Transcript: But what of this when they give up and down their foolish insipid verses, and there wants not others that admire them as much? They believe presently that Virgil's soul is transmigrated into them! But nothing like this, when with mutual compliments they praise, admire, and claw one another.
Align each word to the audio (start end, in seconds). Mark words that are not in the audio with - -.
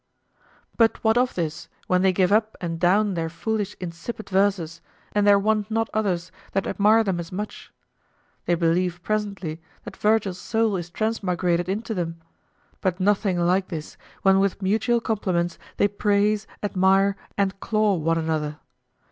But 0.77 1.03
what 1.03 1.15
of 1.15 1.35
this 1.35 1.69
when 1.85 2.01
they 2.01 2.11
give 2.11 2.31
up 2.31 2.57
and 2.59 2.79
down 2.79 3.13
their 3.13 3.29
foolish 3.29 3.75
insipid 3.79 4.29
verses, 4.31 4.81
and 5.11 5.27
there 5.27 5.37
wants 5.37 5.69
not 5.69 5.91
others 5.93 6.31
that 6.53 6.65
admire 6.65 7.03
them 7.03 7.19
as 7.19 7.31
much? 7.31 7.71
They 8.47 8.55
believe 8.55 9.03
presently 9.03 9.61
that 9.83 9.95
Virgil's 9.95 10.39
soul 10.39 10.75
is 10.75 10.89
transmigrated 10.89 11.69
into 11.69 11.93
them! 11.93 12.19
But 12.81 12.99
nothing 12.99 13.39
like 13.39 13.67
this, 13.67 13.95
when 14.23 14.39
with 14.39 14.59
mutual 14.59 15.01
compliments 15.01 15.59
they 15.77 15.87
praise, 15.87 16.47
admire, 16.63 17.15
and 17.37 17.59
claw 17.59 17.93
one 17.93 18.17
another. 18.17 18.57